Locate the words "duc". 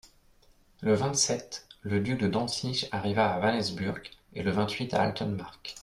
1.99-2.19